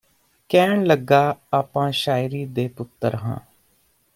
[0.49, 1.19] ਕਹਿਣ ਲੱਗਾ
[1.53, 3.37] ਆਪਾਂ ਸ਼ਾਇਰੀ ਦੇ ਪੁੱਤਰ ਹਾਂ